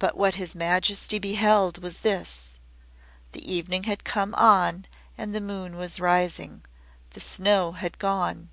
But 0.00 0.16
what 0.16 0.34
His 0.34 0.56
Majesty 0.56 1.20
beheld 1.20 1.78
was 1.80 2.00
this. 2.00 2.58
The 3.30 3.54
evening 3.54 3.84
had 3.84 4.02
come 4.02 4.34
on 4.34 4.84
and 5.16 5.32
the 5.32 5.40
moon 5.40 5.76
was 5.76 6.00
rising. 6.00 6.64
The 7.10 7.20
snow 7.20 7.70
had 7.70 8.00
gone. 8.00 8.48